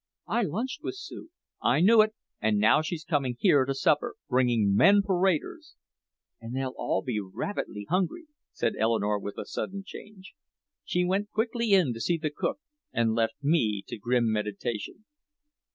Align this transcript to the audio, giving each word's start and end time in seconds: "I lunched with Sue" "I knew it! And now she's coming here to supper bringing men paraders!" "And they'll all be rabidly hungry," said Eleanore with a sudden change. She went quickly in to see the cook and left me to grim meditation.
"I 0.25 0.41
lunched 0.41 0.81
with 0.81 0.95
Sue" 0.95 1.29
"I 1.61 1.79
knew 1.79 2.01
it! 2.01 2.15
And 2.41 2.57
now 2.57 2.81
she's 2.81 3.03
coming 3.03 3.35
here 3.37 3.65
to 3.65 3.75
supper 3.75 4.15
bringing 4.27 4.73
men 4.75 5.03
paraders!" 5.05 5.75
"And 6.41 6.55
they'll 6.55 6.73
all 6.75 7.03
be 7.03 7.19
rabidly 7.19 7.85
hungry," 7.87 8.25
said 8.51 8.73
Eleanore 8.79 9.19
with 9.19 9.37
a 9.37 9.45
sudden 9.45 9.83
change. 9.85 10.33
She 10.83 11.05
went 11.05 11.29
quickly 11.29 11.73
in 11.73 11.93
to 11.93 12.01
see 12.01 12.17
the 12.17 12.31
cook 12.31 12.57
and 12.91 13.13
left 13.13 13.35
me 13.43 13.83
to 13.89 13.99
grim 13.99 14.31
meditation. 14.31 15.05